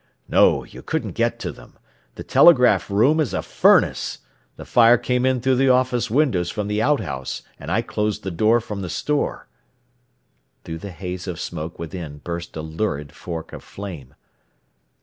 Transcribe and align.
"No; 0.27 0.63
you 0.63 0.81
couldn't 0.81 1.11
get 1.11 1.37
to 1.41 1.51
them. 1.51 1.77
The 2.15 2.23
telegraph 2.23 2.89
room 2.89 3.19
is 3.19 3.35
a 3.35 3.43
furnace. 3.43 4.17
The 4.55 4.65
fire 4.65 4.97
came 4.97 5.27
in 5.27 5.41
through 5.41 5.57
the 5.57 5.69
office 5.69 6.09
windows 6.09 6.49
from 6.49 6.67
the 6.67 6.81
outhouse, 6.81 7.43
and 7.59 7.69
I 7.71 7.83
closed 7.83 8.23
the 8.23 8.31
door 8.31 8.59
from 8.61 8.81
the 8.81 8.89
store." 8.89 9.47
Through 10.63 10.79
the 10.79 10.89
haze 10.89 11.27
of 11.27 11.39
smoke 11.39 11.77
within 11.77 12.17
burst 12.17 12.57
a 12.57 12.63
lurid 12.63 13.11
fork 13.11 13.53
of 13.53 13.63
flame. 13.63 14.15